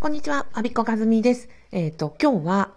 [0.00, 1.48] こんにちは、アビコカズミです。
[1.72, 2.70] えっ、ー、と、今日は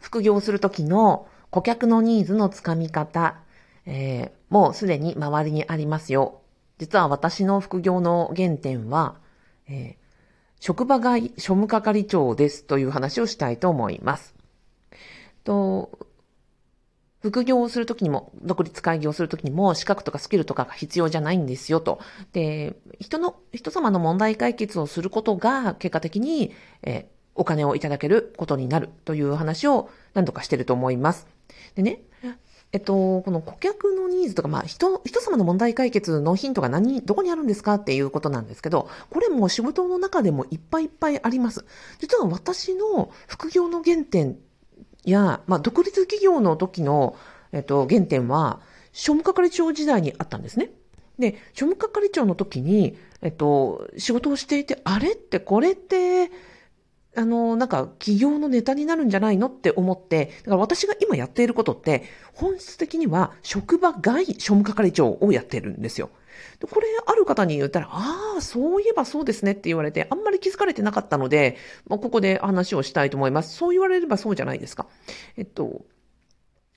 [0.00, 3.34] 副業するときの顧客のニーズのつかみ方、
[3.84, 6.40] えー、もうすでに周りにありますよ。
[6.78, 9.16] 実は私の副業の原点は、
[9.66, 9.96] えー、
[10.60, 14.36] 職場外庶務係長ですという話をしたいと思います。
[15.42, 15.90] と
[17.20, 22.00] 副業をするときにも、独立会議をするときにも、資格とかスキルとかが必要じゃないんですよと。
[22.32, 31.28] で、人の、人様の問題解決をすることが、結果的に、え、お金をいただけることになるという話を何度かしてると思います。
[31.76, 32.02] でね、
[32.70, 41.64] えっと、この顧客のニーズとか、まあ、人、人様の問題解決のヒントが何、どこにあるんですかっていうことなんですけど、これも仕事の中でもいっぱいいっぱいあります。
[41.98, 44.36] 実は私の副業の原点
[45.10, 47.16] や、まあ、独立企業の時の、
[47.52, 48.60] えっと、原点は、
[48.92, 50.70] 庶務係長時代にあったんですね。
[51.18, 56.30] で、庶務係長の時に、えっと、仕事をしていて、あれってこれって、
[57.16, 66.10] あの、なんか、企業のネタになるんじゃないのって思って、だから私が今やっていることって、本質的には職場外庶務係長をやってるんですよ。
[66.70, 73.56] これ、ある方に言ったら、ああ、そういえばそうですねって言われて、あんまり気づかれてなかったので、まあ、ここで話をしたいと思います。
[73.56, 74.86] そう言われればそうじゃないですか。
[75.36, 75.84] えっと、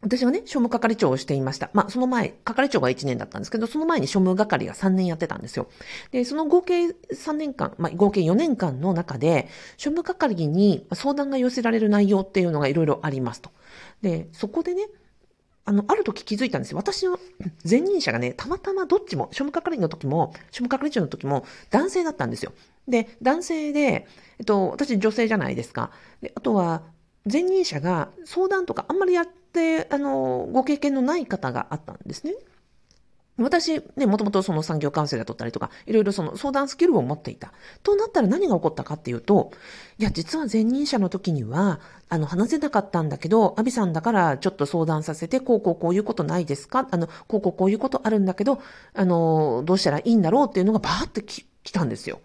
[0.02, 1.70] 私はね、庶務係長をしていました。
[1.74, 5.68] まあ、その前、係長が1年だったんですけど、その前に庶務係が3年やってたんですよ。
[6.12, 13.52] で、その合計3年間、まあ、合計4年間の中で、庶務係に相談が寄せられる内容っていうのがいろいろありますと。
[14.02, 14.88] で、そこでね、
[15.64, 16.78] あの、ある時気づいたんですよ。
[16.78, 17.20] 私の
[17.70, 22.54] 前任者がね、たまたまどっちも、庶務係の時も、庶務係長の時も男性だったんですよ。
[22.88, 24.08] で、男性で、
[24.40, 25.92] えっと、私女性じゃないですか。
[26.22, 26.82] で、あとは、
[27.32, 32.34] 前任者が相談とかあんまりやって、あの、ご経験のない方があったんですね。
[33.42, 37.52] 私、ね、もともとその産業カウンセラー取ったりとか、いろいろその相談スキルを持っていた。
[37.84, 39.52] となったら何が起こったかっていうと、
[39.98, 46.88] いや、実は前任者の時には、あの、話せなかったんだけど、アビさんだからちょっと相談させて、こうこうこういうことないですか？
[46.92, 48.62] あの、こうこうこういうことあるんだけど、
[48.94, 52.20] あの、どうしたらいいんだろうっていうのがバーってき来たんですよ。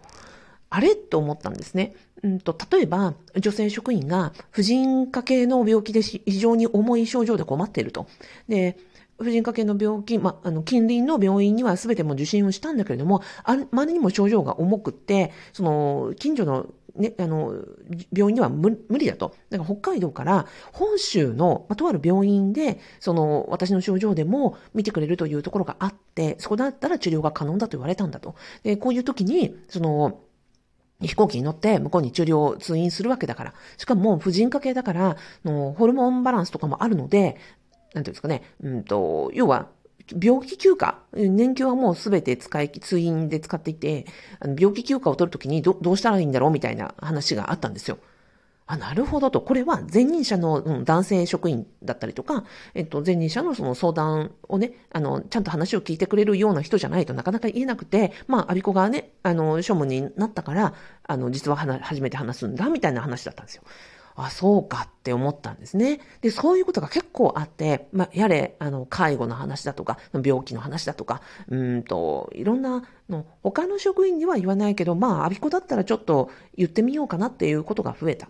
[0.69, 0.95] あれ？
[0.95, 1.95] と思ったんですね。
[2.23, 8.07] うんと、例えば、女性職員が婦人科系の病気で非常に重い症状で困っていると。
[8.47, 8.77] で、
[9.19, 17.53] 婦人科系の病気、まあ、の、近隣の病院には全ても受診をしたんだけれども、あまりにも症状が重くって、その、近所のね、あの、
[18.11, 19.35] 病院では無理だと。
[19.49, 28.35] だから北海道から本州の、ま、とある病院で、その、私の症状でも見てくれるというところがあって、そこだったら治療が可能だと言われたんだと。
[28.63, 30.21] で、こういう時に、その、
[31.01, 33.53] 飛行機に乗って向こうに治療、通院するわけだから。
[33.77, 37.37] しかも婦人科系だから、のホルモンバランスとかもあるので、
[37.93, 39.67] なんていうんですかね、うんと、要は、
[40.21, 44.05] 病気休暇、年休はもうすべて使い、通院で使っていて、
[44.57, 47.97] 病気休暇を取るときにどどうしたらいいんだろうみたいな話があったんですよ。
[48.69, 49.39] あ、なるほどと。
[49.39, 60.73] これは前任者の、うん、男性職員だったりとか、えっと、前任者のその相談をね、あの、ちゃんと話を聞いてくれるような人じゃないとなかなか言えなくて、まあ、アビコがね、あの、庶務になったから、
[61.03, 63.63] あの、実は初めて話すんだ、みたいな話だったんですよ。
[64.17, 65.99] あ、そうかって思ったんですね。
[66.21, 78.27] で、そういうことが結構あって、まあ、やれ、あの、介護の話だとか、病気の話だとか、うんと、いろんなの、他の職員には言わないけど、まあ、アビコだったらちょっと言ってみようかなっていうことが増えた。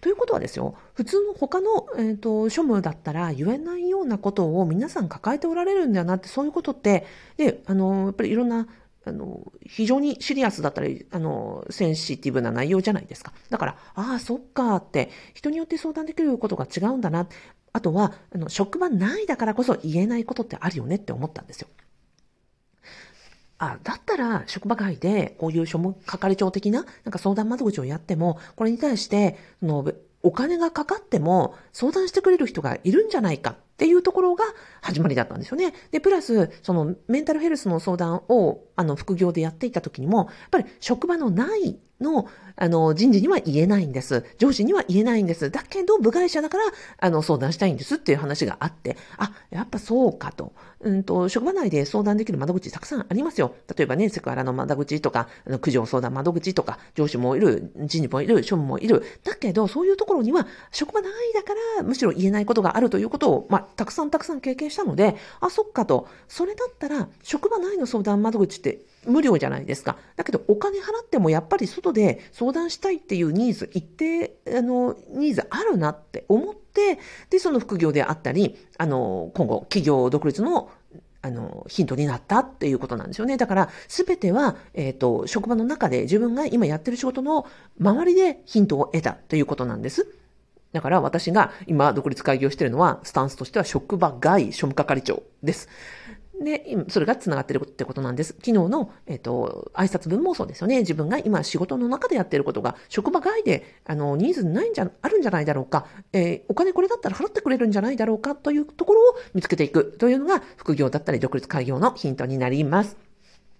[0.00, 7.06] ということはですよ、普通の他の、えーと、庶務だったら言えないようなことを皆さん抱えておられるんだなって、そういうことって、
[7.38, 8.68] で、あの、やっぱりいろんな
[9.04, 13.32] あの、非常にシリアスだったり、あの、センシティブな内容じゃないですか。
[13.48, 17.26] だから、ああ、そっかって、人によって相談できることが違うんだな。
[17.72, 21.68] あとは、あの、職場内だからこそ言えないことってあるよねって思ったんですよ。
[23.58, 34.44] あ、だったら、職場外で、こういう庶務係長的な、なんか相談窓口をやっても、これに対して、その、お金がかかっても、相談してくれる人がいるんじゃないかっていうところが
[34.82, 35.72] 始まりだったんですよね。
[35.90, 44.24] で、プラス、そのメンタルヘルスの相談を、あの、副業でやっていた時にも、やっぱり職場のないの、あの、人事には言えないんです。
[44.38, 45.50] 上司には言えないんです。
[45.50, 46.64] だけど、部外者だから、
[46.98, 50.52] あの、相談したいんですっていう話があって、あ、やっぱそうかと。
[50.82, 53.54] うんと、職場内で相談できる窓口たくさんありますよ。
[53.76, 59.02] 例えばね、セクハラの窓口とか、あの、苦情相談窓口とか、上司もいる、人事もいる、庶務もいる。
[59.24, 66.08] だけど、そういうところには、職場内だから、むしろ言えないことがあるということを、まあ、たくさんたくさん経験したので、あ、そっかと。
[66.28, 69.96] それだったら、職場内の相談窓口って無料じゃないですか。
[70.16, 76.98] だけどお金払ってもやっぱり外で相談したいっていうニーズ、一定、あの、ニーズあるなって思って、
[77.30, 80.70] で、その副業であったり、あの、今後、企業独立の
[81.22, 83.36] あの、ヒントになったっていうことなんですよね。
[83.36, 87.46] だから、すべては、えっ、ー、と、職場の中で自分が今やってる仕事の
[87.78, 90.06] 周りでヒントを得たということなんです。
[90.72, 95.68] だから私が今独立開業してるのは、スタンスとしては職場外庶務係長です。
[96.40, 98.32] で、それが繋がってるってことなんです。
[98.38, 100.78] 昨日の、えっ、ー、と、挨拶文もそうですよね。
[100.78, 105.86] 自分が今仕事の中でやってることが、職場外で、あの、ニーズないんじゃ、あるんじゃないだろうか。
[106.14, 112.96] えー、お金これだったら払ってくれるんじゃないだろうかというところを見つけていくというのが、副業だったり独立開業のヒントになります。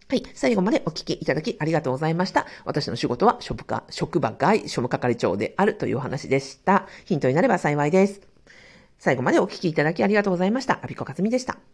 [0.09, 0.25] はい。
[0.35, 2.47] 最後までお聞きいただきありがとうございました。
[2.65, 6.87] 私の仕事は職場、職場外、庶務係長であるというお話でした。
[7.05, 8.21] ヒントになれば幸いです。
[8.99, 10.81] 最後までお聞きいただきありがとうございました。
[10.82, 11.69] アビコカズミでした。